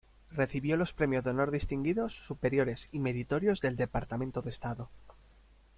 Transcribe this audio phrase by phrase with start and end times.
[0.31, 4.89] Recibió los premios de Honor Distinguidos, Superiores y Meritorios del Departamento de Estado.